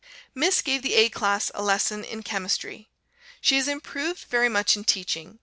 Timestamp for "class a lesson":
1.09-2.03